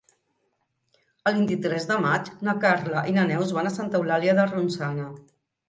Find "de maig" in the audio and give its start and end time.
1.91-2.33